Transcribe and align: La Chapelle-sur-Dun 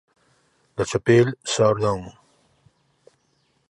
La 0.77 0.83
Chapelle-sur-Dun 0.83 2.11